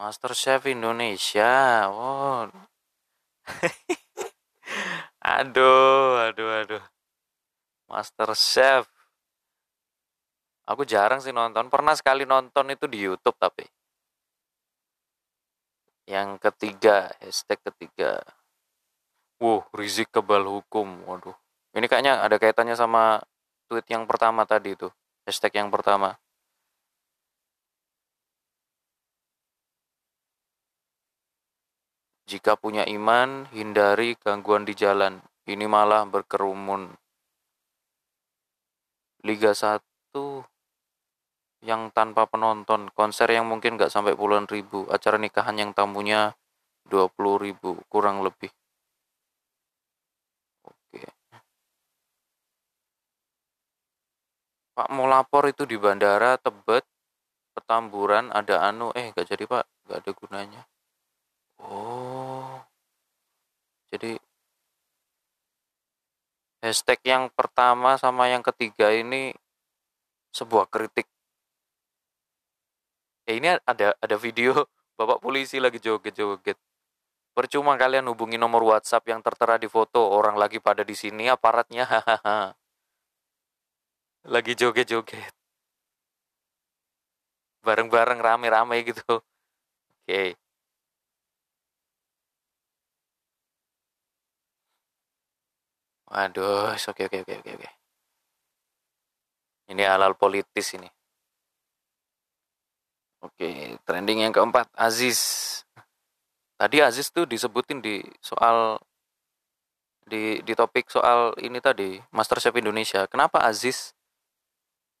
Master 0.00 0.32
Chef 0.32 0.64
Indonesia. 0.72 1.84
Oh. 1.92 2.48
aduh, 5.38 6.30
aduh, 6.30 6.50
aduh. 6.64 6.84
Master 7.90 8.30
Chef 8.38 8.86
Aku 10.70 10.86
jarang 10.86 11.18
sih 11.18 11.34
nonton. 11.34 11.66
Pernah 11.66 11.98
sekali 11.98 12.22
nonton 12.22 12.70
itu 12.70 12.86
di 12.86 13.02
YouTube 13.02 13.34
tapi. 13.34 13.66
Yang 16.06 16.38
ketiga, 16.38 17.10
hashtag 17.18 17.58
ketiga. 17.66 18.22
Wow, 19.42 19.66
Rizik 19.74 20.14
kebal 20.14 20.46
hukum. 20.46 21.02
Waduh. 21.10 21.34
Ini 21.74 21.86
kayaknya 21.90 22.22
ada 22.22 22.38
kaitannya 22.38 22.78
sama 22.78 23.18
tweet 23.66 23.86
yang 23.90 24.06
pertama 24.06 24.46
tadi 24.46 24.78
itu. 24.78 24.86
Hashtag 25.26 25.58
yang 25.58 25.74
pertama. 25.74 26.14
Jika 32.30 32.54
punya 32.54 32.86
iman, 32.86 33.50
hindari 33.50 34.14
gangguan 34.14 34.62
di 34.62 34.78
jalan. 34.78 35.18
Ini 35.50 35.66
malah 35.66 36.06
berkerumun. 36.06 36.94
Liga 39.26 39.50
1 39.50 40.46
yang 41.66 41.90
tanpa 41.90 42.30
penonton, 42.30 42.86
konser 42.94 43.26
yang 43.34 43.50
mungkin 43.50 43.74
nggak 43.74 43.90
sampai 43.90 44.14
puluhan 44.14 44.46
ribu, 44.46 44.86
acara 44.94 45.18
nikahan 45.18 45.58
yang 45.58 45.70
tamunya 45.74 46.30
20 46.86 47.36
ribu, 47.42 47.82
kurang 47.90 48.22
lebih. 48.22 48.54
Oke. 50.62 51.02
Pak 54.78 54.88
mau 54.94 55.10
lapor 55.10 55.50
itu 55.50 55.66
di 55.66 55.74
bandara 55.74 56.38
Tebet, 56.38 56.86
Petamburan, 57.58 58.30
ada 58.30 58.62
anu, 58.70 58.94
eh 58.94 59.10
nggak 59.10 59.26
jadi 59.26 59.44
pak, 59.50 59.66
nggak 59.90 59.98
ada 59.98 60.12
gunanya. 60.14 60.62
Oh, 61.62 62.64
jadi 63.92 64.16
hashtag 66.62 67.00
yang 67.04 67.24
pertama 67.32 67.96
sama 67.96 68.28
yang 68.28 68.44
ketiga 68.44 68.92
ini 68.92 69.32
sebuah 70.36 70.68
kritik 70.70 71.08
ya 73.26 73.32
ini 73.38 73.48
ada 73.64 73.96
ada 73.96 74.16
video 74.20 74.52
bapak 74.98 75.18
polisi 75.24 75.56
lagi 75.56 75.80
joget-joget 75.80 76.58
Percuma 77.30 77.78
kalian 77.78 78.10
hubungi 78.10 78.34
nomor 78.36 78.60
WhatsApp 78.66 79.06
yang 79.06 79.22
tertera 79.22 79.54
di 79.54 79.70
foto 79.70 80.02
orang 80.02 80.34
lagi 80.34 80.58
pada 80.58 80.82
di 80.82 80.98
sini 80.98 81.30
aparatnya 81.30 81.86
hahaha. 81.86 82.52
lagi 84.34 84.52
joget-joget. 84.58 85.30
Bareng-bareng 87.62 88.18
rame-rame 88.18 88.82
gitu. 88.82 89.22
Oke. 90.04 90.34
Waduh, 96.10 96.74
oke 96.74 97.02
oke 97.06 97.16
oke 97.22 97.34
oke 97.38 97.50
oke. 97.54 97.68
Ini 99.70 99.82
halal 99.86 100.18
politis 100.18 100.74
ini. 100.74 100.90
Oke, 103.22 103.78
trending 103.86 104.26
yang 104.26 104.34
keempat, 104.34 104.66
Aziz. 104.74 105.20
Tadi 106.58 106.82
Aziz 106.82 107.06
tuh 107.14 107.24
disebutin 107.30 107.78
di 107.78 108.02
soal 108.18 108.80
di 110.10 110.42
di 110.42 110.52
topik 110.58 110.90
soal 110.90 111.32
ini 111.38 111.62
tadi, 111.62 112.02
Master 112.10 112.42
Chef 112.42 112.56
Indonesia. 112.58 113.06
Kenapa 113.06 113.38
Aziz? 113.46 113.94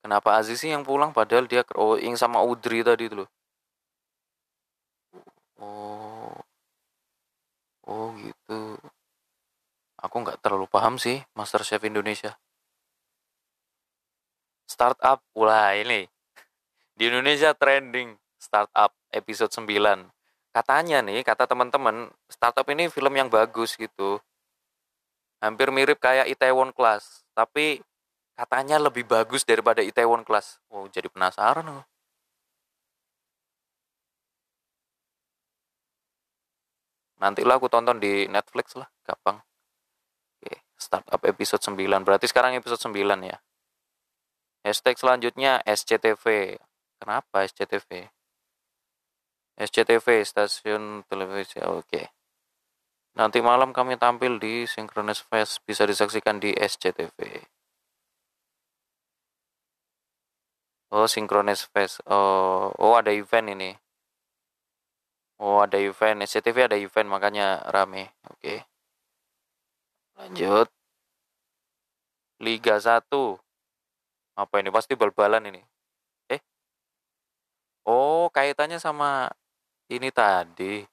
Kenapa 0.04 0.38
Aziz 0.38 0.62
sih 0.62 0.70
yang 0.72 0.84
pulang 0.86 1.12
padahal 1.12 1.44
dia 1.50 1.66
yang 2.00 2.16
sama 2.16 2.40
Udri 2.44 2.80
tadi 2.86 3.10
itu 3.10 3.16
loh. 3.24 3.28
Oh. 5.60 6.32
Oh 7.86 8.14
gitu. 8.16 8.69
Aku 10.00 10.24
nggak 10.24 10.40
terlalu 10.40 10.64
paham 10.64 10.96
sih 10.96 11.20
Master 11.36 11.60
Chef 11.60 11.84
Indonesia. 11.84 12.32
Startup 14.64 15.20
wah 15.36 15.76
ini. 15.76 16.08
Di 16.96 17.12
Indonesia 17.12 17.52
trending 17.52 18.16
startup 18.40 18.96
episode 19.12 19.52
9 19.52 19.68
katanya 20.50 20.98
nih 21.04 21.22
kata 21.22 21.46
teman-teman 21.46 22.10
startup 22.26 22.66
ini 22.72 22.88
film 22.88 23.12
yang 23.12 23.28
bagus 23.28 23.76
gitu. 23.76 24.18
Hampir 25.40 25.68
mirip 25.72 26.00
kayak 26.00 26.28
Itaewon 26.32 26.72
Class 26.72 27.24
tapi 27.36 27.84
katanya 28.36 28.80
lebih 28.80 29.04
bagus 29.04 29.44
daripada 29.44 29.84
Itaewon 29.84 30.24
Class. 30.24 30.60
Oh 30.72 30.88
jadi 30.88 31.12
penasaran 31.12 31.68
loh 31.68 31.84
nanti 37.20 37.44
lah 37.44 37.60
aku 37.60 37.68
tonton 37.68 38.00
di 38.00 38.24
Netflix 38.32 38.72
lah 38.80 38.88
gampang 39.04 39.36
startup 40.80 41.20
episode 41.28 41.60
9 41.60 41.76
berarti 42.02 42.26
sekarang 42.26 42.56
episode 42.56 42.80
9 42.80 42.96
ya 43.28 43.36
Hashtag 44.60 45.00
selanjutnya 45.00 45.64
SCTV. 45.64 46.56
Kenapa 47.00 47.48
SCTV? 47.48 48.12
SCTV, 49.56 50.20
stasiun 50.20 51.00
televisi. 51.08 51.56
Oke. 51.64 51.88
Okay. 51.88 52.06
Nanti 53.16 53.40
malam 53.40 53.72
kami 53.72 53.96
tampil 53.96 54.36
di 54.36 54.68
Synchronous 54.68 55.24
Fest. 55.24 55.64
Bisa 55.64 55.88
disaksikan 55.88 56.36
di 56.36 56.52
SCTV. 56.52 57.40
Oh, 60.92 61.08
Synchronous 61.08 61.64
Fest. 61.72 62.04
Oh, 62.04 62.68
oh 62.76 62.94
ada 63.00 63.08
event 63.16 63.48
ini. 63.56 63.72
Oh, 65.40 65.64
ada 65.64 65.80
event. 65.80 66.20
SCTV 66.20 66.68
ada 66.68 66.76
event, 66.76 67.08
makanya 67.08 67.64
rame. 67.72 68.12
Oke. 68.28 68.44
Okay. 68.44 68.58
Lanjut. 70.20 70.68
Liga 72.44 72.76
1. 72.76 73.40
Apa 74.36 74.54
ini? 74.60 74.68
Pasti 74.68 74.92
bal-balan 74.92 75.48
ini. 75.48 75.60
Eh? 76.28 76.40
Oh, 77.88 78.28
kaitannya 78.28 78.76
sama 78.76 79.32
ini 79.88 80.12
tadi. 80.12 80.84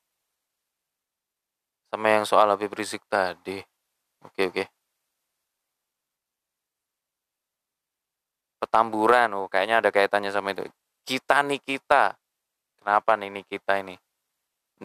Sama 1.91 2.07
yang 2.07 2.23
soal 2.23 2.47
Habib 2.51 2.71
Rizik 2.71 3.03
tadi. 3.11 3.59
Oke, 4.23 4.47
oke. 4.47 4.63
Petamburan, 8.57 9.31
oh 9.37 9.47
kayaknya 9.51 9.83
ada 9.83 9.91
kaitannya 9.91 10.31
sama 10.31 10.55
itu. 10.55 10.67
Kita 11.03 11.43
nih 11.43 11.59
kita. 11.63 12.15
Kenapa 12.79 13.19
nih 13.19 13.43
kita 13.43 13.79
ini? 13.83 13.95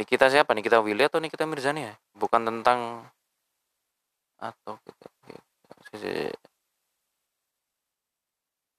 kita 0.02 0.26
siapa? 0.30 0.50
nih 0.54 0.66
kita 0.66 0.82
Willy 0.82 1.06
atau 1.06 1.22
kita 1.22 1.46
Mirzani 1.46 1.90
ya? 1.90 1.94
Bukan 2.14 2.42
tentang 2.46 3.06
atau 4.42 4.74
kita, 4.82 5.06
kita 5.94 6.34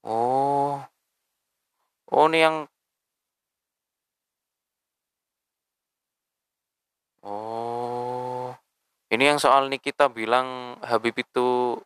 Oh. 0.04 0.84
Oh, 2.12 2.26
ini 2.28 2.44
yang 2.44 2.68
Oh. 7.24 8.52
Ini 9.08 9.24
yang 9.32 9.40
soal 9.40 9.72
Nikita 9.72 10.12
bilang 10.12 10.76
Habib 10.84 11.16
itu 11.16 11.80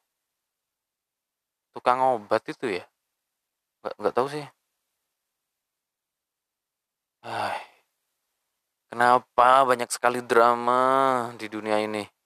tukang 1.78 2.02
obat 2.02 2.42
itu 2.50 2.82
ya? 2.82 2.84
Nggak, 3.86 3.94
nggak 4.02 4.13
tahu 4.18 4.28
sih. 4.34 4.46
Ay. 7.22 7.60
Kenapa 8.90 9.68
banyak 9.70 9.90
sekali 9.94 10.24
drama 10.26 10.82
di 11.38 11.46
dunia 11.52 11.78
ini? 11.84 12.16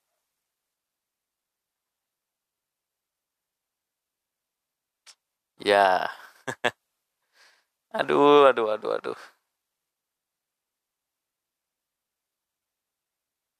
Ya. 5.61 6.09
aduh, 7.99 8.49
aduh, 8.49 8.67
aduh, 8.73 8.91
aduh. 8.97 9.19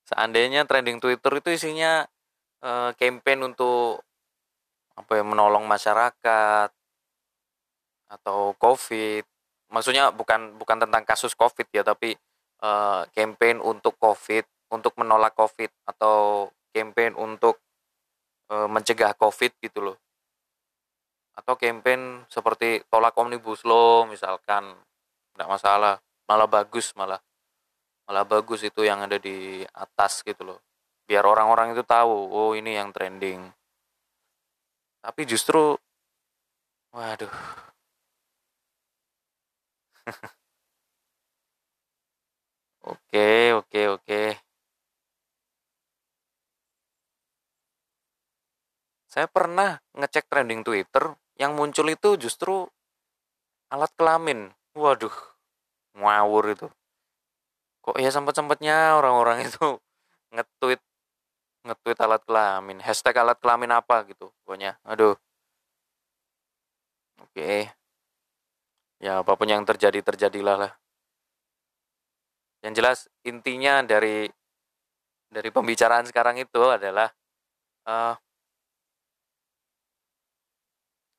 Seandainya 0.10 0.66
trending 0.66 0.98
Twitter 0.98 1.32
itu 1.40 1.50
isinya 1.56 2.04
uh, 2.66 2.92
campaign 2.98 3.54
untuk 3.54 4.02
apa 4.98 5.12
ya 5.22 5.24
menolong 5.24 5.64
masyarakat 5.70 6.70
atau 8.12 8.40
COVID. 8.58 9.24
Maksudnya 9.72 10.12
bukan 10.12 10.58
bukan 10.58 10.78
tentang 10.84 11.06
kasus 11.08 11.32
COVID 11.38 11.68
ya, 11.72 11.86
tapi 11.86 12.18
uh, 12.66 13.08
campaign 13.14 13.62
untuk 13.62 13.96
COVID, 14.02 14.44
untuk 14.74 14.98
menolak 15.00 15.38
COVID 15.38 15.70
atau 15.86 16.50
campaign 16.74 17.14
untuk 17.16 17.62
uh, 18.52 18.68
mencegah 18.68 19.14
COVID 19.16 19.52
gitu 19.62 19.80
loh 19.86 19.98
atau 21.36 21.54
campaign 21.56 22.28
seperti 22.28 22.84
tolak 22.92 23.16
omnibus 23.18 23.64
law 23.64 24.08
misalkan. 24.08 24.76
Tidak 25.32 25.48
masalah. 25.48 26.00
Malah 26.28 26.48
bagus 26.48 26.92
malah. 26.96 27.20
Malah 28.08 28.26
bagus 28.28 28.62
itu 28.68 28.84
yang 28.84 29.04
ada 29.06 29.16
di 29.16 29.64
atas 29.72 30.22
gitu 30.24 30.44
loh. 30.44 30.60
Biar 31.08 31.24
orang-orang 31.28 31.72
itu 31.76 31.84
tahu 31.84 32.12
oh 32.12 32.52
ini 32.56 32.76
yang 32.76 32.92
trending. 32.92 33.48
Tapi 35.02 35.22
justru 35.26 35.76
waduh. 36.92 37.32
Oke 42.82 43.54
oke 43.54 43.82
oke 43.94 44.22
saya 49.12 49.28
pernah 49.28 49.76
ngecek 49.92 50.32
trending 50.32 50.64
Twitter 50.64 51.12
yang 51.36 51.52
muncul 51.52 51.84
itu 51.92 52.16
justru 52.16 52.64
alat 53.68 53.92
kelamin. 54.00 54.56
Waduh 54.72 55.12
ngawur 56.00 56.56
itu. 56.56 56.68
Kok 57.84 58.00
ya 58.00 58.08
sempat-sempatnya 58.08 58.96
orang-orang 58.96 59.44
itu 59.52 59.76
nge-tweet 60.32 60.80
nge-tweet 61.68 62.00
alat 62.00 62.24
kelamin. 62.24 62.80
Hashtag 62.80 63.20
alat 63.20 63.36
kelamin 63.44 63.76
apa 63.76 64.08
gitu 64.08 64.32
pokoknya. 64.48 64.80
Aduh. 64.88 65.20
Oke. 67.20 67.68
Ya 69.04 69.20
apa 69.20 69.34
pun 69.36 69.48
yang 69.52 69.68
terjadi 69.68 70.00
terjadilah 70.00 70.56
lah. 70.56 70.72
Yang 72.64 72.74
jelas 72.80 72.98
intinya 73.28 73.84
dari 73.84 74.32
dari 75.28 75.50
pembicaraan 75.52 76.08
sekarang 76.08 76.40
itu 76.40 76.62
adalah 76.64 77.12
uh, 77.90 78.16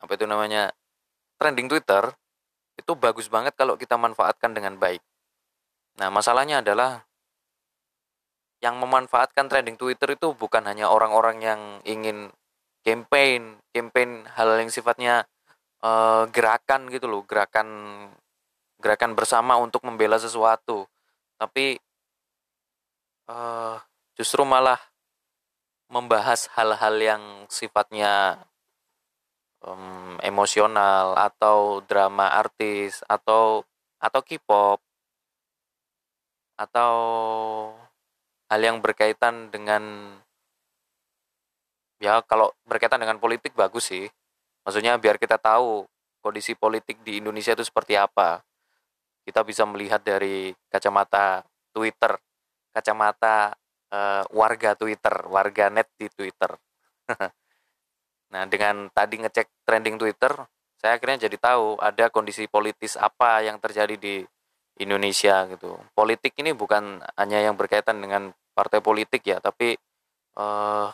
apa 0.03 0.12
itu 0.19 0.27
namanya 0.27 0.75
trending 1.38 1.71
Twitter 1.71 2.11
itu 2.75 2.93
bagus 2.99 3.31
banget 3.31 3.55
kalau 3.55 3.79
kita 3.79 3.95
manfaatkan 3.95 4.51
dengan 4.51 4.77
baik. 4.77 5.01
Nah, 6.01 6.09
masalahnya 6.11 6.65
adalah 6.65 7.05
yang 8.62 8.79
memanfaatkan 8.79 9.51
trending 9.51 9.75
Twitter 9.79 10.15
itu 10.15 10.33
bukan 10.35 10.62
hanya 10.67 10.88
orang-orang 10.91 11.43
yang 11.43 11.61
ingin 11.83 12.31
campaign, 12.87 13.59
campaign 13.75 14.27
hal 14.38 14.59
yang 14.59 14.71
sifatnya 14.71 15.27
uh, 15.83 16.27
gerakan 16.31 16.87
gitu 16.91 17.11
loh, 17.11 17.23
gerakan 17.27 17.69
gerakan 18.79 19.15
bersama 19.15 19.59
untuk 19.59 19.83
membela 19.87 20.19
sesuatu. 20.19 20.87
Tapi 21.38 21.79
uh, 23.31 23.77
justru 24.15 24.43
malah 24.47 24.79
membahas 25.91 26.49
hal-hal 26.57 26.95
yang 26.99 27.23
sifatnya 27.53 28.41
um, 29.66 30.18
emosional 30.22 31.14
atau 31.18 31.83
drama 31.87 32.31
artis 32.31 33.01
atau 33.07 33.62
atau 34.03 34.20
K-pop. 34.22 34.79
Atau 36.59 36.94
hal 38.53 38.61
yang 38.61 38.79
berkaitan 38.85 39.48
dengan 39.48 40.14
ya 42.03 42.20
kalau 42.27 42.53
berkaitan 42.68 43.01
dengan 43.03 43.18
politik 43.22 43.55
bagus 43.55 43.90
sih. 43.90 44.07
Maksudnya 44.62 44.98
biar 44.98 45.18
kita 45.18 45.38
tahu 45.42 45.87
kondisi 46.22 46.55
politik 46.55 47.03
di 47.03 47.18
Indonesia 47.18 47.55
itu 47.55 47.66
seperti 47.66 47.98
apa. 47.98 48.42
Kita 49.22 49.42
bisa 49.46 49.66
melihat 49.66 50.03
dari 50.03 50.55
kacamata 50.70 51.42
Twitter 51.72 52.18
kacamata 52.72 53.53
uh, 53.92 54.25
warga 54.33 54.72
Twitter 54.75 55.14
warga 55.29 55.68
net 55.68 55.92
di 56.01 56.09
Twitter 56.09 56.57
nah 58.33 58.49
dengan 58.49 58.88
tadi 58.90 59.21
ngecek 59.21 59.68
trending 59.68 60.01
Twitter 60.01 60.33
saya 60.83 60.99
akhirnya 60.99 61.31
jadi 61.31 61.37
tahu 61.38 61.79
ada 61.79 62.11
kondisi 62.11 62.51
politis 62.51 62.99
apa 62.99 63.38
yang 63.47 63.62
terjadi 63.62 63.95
di 63.95 64.27
Indonesia 64.83 65.47
gitu. 65.47 65.79
Politik 65.95 66.35
ini 66.42 66.51
bukan 66.51 66.99
hanya 67.14 67.38
yang 67.38 67.55
berkaitan 67.55 68.03
dengan 68.03 68.35
partai 68.51 68.83
politik 68.83 69.23
ya, 69.23 69.38
tapi 69.38 69.79
uh, 70.35 70.90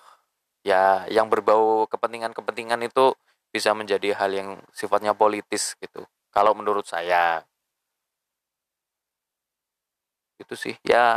ya 0.61 1.09
yang 1.09 1.33
berbau 1.33 1.88
kepentingan-kepentingan 1.88 2.85
itu 2.85 3.16
bisa 3.48 3.72
menjadi 3.72 4.12
hal 4.12 4.31
yang 4.37 4.48
sifatnya 4.77 5.16
politis 5.16 5.72
gitu. 5.81 6.05
Kalau 6.29 6.53
menurut 6.53 6.85
saya 6.85 7.40
itu 10.38 10.55
sih 10.55 10.74
ya 10.87 11.16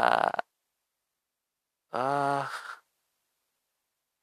uh, 1.93 2.45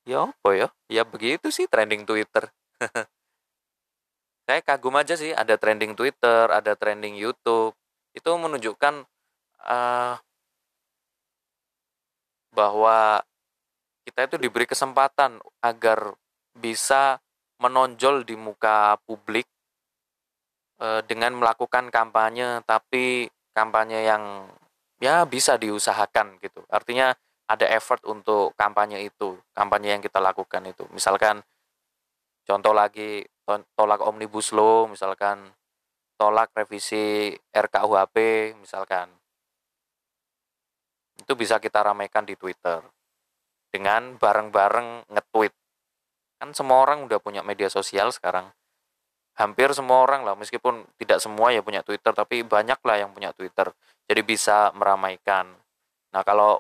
ya 0.08 0.32
apa 0.32 0.50
ya? 0.56 0.68
Ya 0.88 1.04
begitu 1.04 1.52
sih 1.52 1.68
trending 1.68 2.08
Twitter. 2.08 2.48
Saya 4.48 4.64
kagum 4.64 4.96
aja 4.96 5.12
sih 5.12 5.36
ada 5.36 5.60
trending 5.60 5.92
Twitter 5.92 6.48
ada 6.48 6.72
trending 6.72 7.20
YouTube. 7.20 7.76
Itu 8.16 8.32
menunjukkan 8.40 9.04
uh, 9.68 10.16
bahwa 12.56 13.20
kita 14.08 14.24
itu 14.24 14.36
diberi 14.40 14.64
kesempatan 14.64 15.36
agar 15.60 16.16
bisa 16.56 17.20
menonjol 17.60 18.24
di 18.24 18.40
muka 18.40 18.96
publik 19.04 19.44
uh, 20.80 21.04
dengan 21.04 21.36
melakukan 21.36 21.92
kampanye 21.92 22.64
tapi 22.64 23.28
kampanye 23.52 24.08
yang 24.08 24.48
ya 24.96 25.28
bisa 25.28 25.60
diusahakan 25.60 26.40
gitu. 26.40 26.64
Artinya 26.72 27.12
ada 27.48 27.66
effort 27.72 28.04
untuk 28.04 28.52
kampanye 28.54 29.08
itu 29.08 29.40
kampanye 29.56 29.96
yang 29.96 30.02
kita 30.04 30.20
lakukan 30.20 30.68
itu 30.68 30.84
misalkan 30.92 31.40
contoh 32.44 32.76
lagi 32.76 33.24
tolak 33.72 34.04
omnibus 34.04 34.52
law 34.52 34.84
misalkan 34.84 35.56
tolak 36.18 36.50
revisi 36.52 37.32
RKUHP 37.54 38.16
misalkan. 38.58 39.06
Itu 41.14 41.38
bisa 41.38 41.62
kita 41.62 41.87
ramaikan 41.87 42.26
di 42.26 42.34
Twitter 42.34 42.82
dengan 43.70 44.18
bareng-bareng 44.18 45.08
nge-tweet. 45.08 45.54
Kan 46.42 46.50
semua 46.54 46.82
orang 46.82 47.06
udah 47.06 47.22
punya 47.22 47.46
media 47.46 47.70
sosial 47.70 48.11
sekarang. 48.11 48.50
Hampir 49.38 49.70
semua 49.70 50.02
orang 50.02 50.26
lah, 50.26 50.34
meskipun 50.34 50.82
tidak 50.98 51.22
semua 51.22 51.54
ya 51.54 51.62
punya 51.62 51.87
Twitter, 51.87 52.11
tapi 52.11 52.42
banyak 52.42 52.82
lah 52.82 52.96
yang 52.98 53.14
punya 53.14 53.30
Twitter. 53.30 53.70
Jadi 54.11 54.20
bisa 54.26 54.74
meramaikan. 54.74 55.54
Nah 56.11 56.22
kalau 56.26 56.58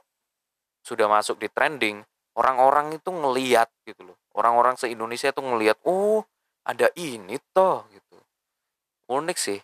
sudah 0.88 1.04
masuk 1.04 1.36
di 1.36 1.52
trending, 1.52 2.00
orang-orang 2.32 2.96
itu 2.96 3.12
ngeliat 3.12 3.68
gitu 3.84 4.08
loh. 4.08 4.16
Orang-orang 4.32 4.80
se-Indonesia 4.80 5.28
itu 5.28 5.42
ngeliat, 5.44 5.76
oh 5.84 6.24
ada 6.64 6.88
ini 6.96 7.36
toh 7.52 7.84
gitu. 7.92 8.16
Unik 9.12 9.36
sih. 9.36 9.60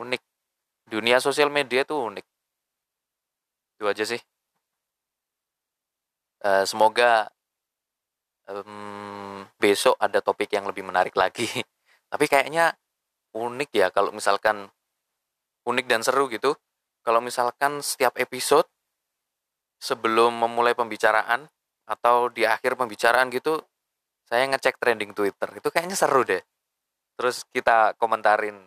Unik. 0.00 0.22
Dunia 0.88 1.20
sosial 1.20 1.52
media 1.52 1.84
tuh 1.84 2.08
unik. 2.08 2.26
Itu 3.76 3.84
aja 3.84 4.04
sih. 4.08 4.20
Uh, 6.38 6.62
semoga 6.64 7.28
um, 8.46 9.42
besok 9.58 9.98
ada 9.98 10.22
topik 10.22 10.48
yang 10.54 10.64
lebih 10.64 10.86
menarik 10.86 11.12
lagi. 11.18 11.48
Tapi 12.12 12.24
kayaknya 12.24 12.72
unik 13.36 13.70
ya 13.74 13.92
kalau 13.92 14.14
misalkan 14.14 14.70
unik 15.68 15.86
dan 15.88 16.00
seru 16.00 16.30
gitu. 16.32 16.56
Kalau 17.04 17.24
misalkan 17.24 17.80
setiap 17.80 18.20
episode 18.20 18.68
sebelum 19.78 20.34
memulai 20.34 20.74
pembicaraan 20.74 21.46
atau 21.88 22.28
di 22.28 22.44
akhir 22.44 22.76
pembicaraan 22.76 23.32
gitu 23.32 23.62
saya 24.28 24.44
ngecek 24.50 24.76
trending 24.76 25.16
Twitter. 25.16 25.48
Itu 25.56 25.72
kayaknya 25.72 25.96
seru 25.96 26.20
deh. 26.20 26.42
Terus 27.16 27.48
kita 27.48 27.96
komentarin 27.96 28.60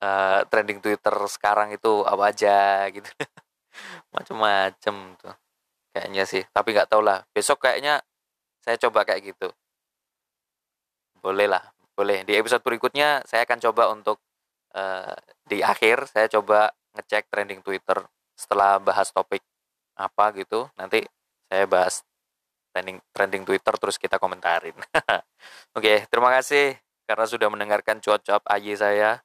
uh, 0.00 0.40
trending 0.46 0.78
Twitter 0.78 1.12
sekarang 1.26 1.74
itu 1.74 2.06
apa 2.06 2.30
aja 2.30 2.86
gitu. 2.94 3.10
Macem-macem 4.14 5.18
tuh. 5.18 5.34
Kayaknya 5.90 6.24
sih. 6.30 6.46
Tapi 6.54 6.68
nggak 6.78 6.88
tau 6.94 7.02
lah. 7.02 7.26
Besok 7.34 7.66
kayaknya 7.66 7.98
saya 8.62 8.78
coba 8.78 9.02
kayak 9.02 9.34
gitu. 9.34 9.50
Boleh 11.18 11.50
lah 11.50 11.64
boleh. 11.98 12.22
Di 12.22 12.38
episode 12.38 12.62
berikutnya 12.62 13.26
saya 13.26 13.42
akan 13.42 13.58
coba 13.58 13.90
untuk 13.90 14.22
uh, 14.78 15.18
di 15.42 15.58
akhir 15.66 16.06
saya 16.06 16.30
coba 16.30 16.70
ngecek 16.94 17.26
trending 17.26 17.66
Twitter 17.66 17.98
setelah 18.38 18.78
bahas 18.78 19.10
topik 19.10 19.42
apa 19.98 20.30
gitu 20.38 20.70
nanti 20.78 21.02
saya 21.50 21.66
bahas 21.66 22.06
trending 22.70 23.02
trending 23.10 23.42
Twitter 23.42 23.74
terus 23.74 23.98
kita 23.98 24.22
komentarin. 24.22 24.76
Oke 24.78 25.18
okay, 25.74 25.98
terima 26.06 26.30
kasih 26.30 26.78
karena 27.08 27.26
sudah 27.26 27.48
mendengarkan 27.50 27.98
cuap-cuap 27.98 28.46
Aji 28.46 28.78
saya. 28.78 29.18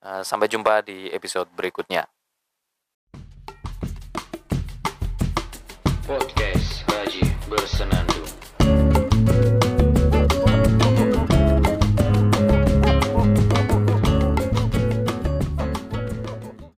Eh, 0.00 0.22
sampai 0.24 0.48
jumpa 0.48 0.80
di 0.80 1.12
episode 1.12 1.52
berikutnya. 1.52 2.08
Podcast 6.08 6.88
aji 6.88 7.22
bersenandung. 7.46 8.39